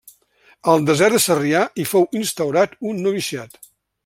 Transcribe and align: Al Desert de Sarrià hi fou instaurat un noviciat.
Al 0.71 0.85
Desert 0.87 1.15
de 1.17 1.21
Sarrià 1.27 1.61
hi 1.83 1.87
fou 1.93 2.09
instaurat 2.23 2.77
un 2.93 3.05
noviciat. 3.09 3.63